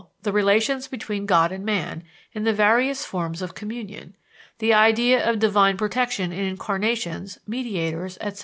the 0.23 0.31
relations 0.33 0.87
between 0.87 1.27
God 1.27 1.51
and 1.51 1.63
man, 1.63 2.03
in 2.33 2.43
the 2.43 2.53
various 2.53 3.05
forms 3.05 3.39
of 3.39 3.53
communion; 3.53 4.15
the 4.57 4.73
idea 4.73 5.23
of 5.23 5.37
divine 5.37 5.77
protection 5.77 6.31
in 6.31 6.43
incarnations, 6.43 7.37
mediators, 7.45 8.17
etc. 8.19 8.39